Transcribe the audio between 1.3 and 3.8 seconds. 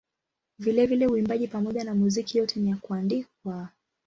pamoja na muziki yote ni ya kuandikwa.